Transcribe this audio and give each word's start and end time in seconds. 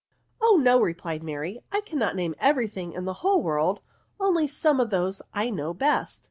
"Oh 0.41 0.57
no," 0.59 0.81
replied 0.81 1.21
Mary;" 1.21 1.59
I 1.71 1.81
cannot 1.81 2.15
name 2.15 2.33
every 2.39 2.65
thing 2.67 2.91
in 2.93 3.05
the 3.05 3.13
whole 3.21 3.39
world, 3.43 3.81
only 4.19 4.47
some 4.47 4.79
of 4.79 4.89
those 4.89 5.21
I 5.31 5.51
know 5.51 5.75
best. 5.75 6.19